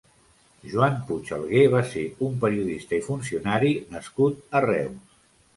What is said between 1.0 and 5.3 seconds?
Puig Alguer va ser un periodista i funcionari nascut a Reus.